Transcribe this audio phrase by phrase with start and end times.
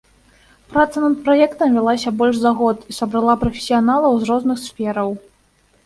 [0.71, 5.09] Праца над праектам вялася больш за год і сабрала прафесіяналаў з розных сфераў.